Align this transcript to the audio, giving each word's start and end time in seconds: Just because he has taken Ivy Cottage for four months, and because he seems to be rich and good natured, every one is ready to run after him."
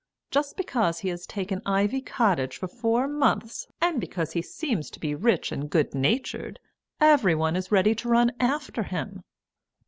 Just 0.31 0.57
because 0.57 0.97
he 1.01 1.09
has 1.09 1.27
taken 1.27 1.61
Ivy 1.63 2.01
Cottage 2.01 2.57
for 2.57 2.67
four 2.67 3.07
months, 3.07 3.67
and 3.79 4.01
because 4.01 4.31
he 4.31 4.41
seems 4.41 4.89
to 4.89 4.99
be 4.99 5.13
rich 5.13 5.51
and 5.51 5.69
good 5.69 5.93
natured, 5.93 6.59
every 6.99 7.35
one 7.35 7.55
is 7.55 7.71
ready 7.71 7.93
to 7.93 8.09
run 8.09 8.31
after 8.39 8.81
him." 8.81 9.21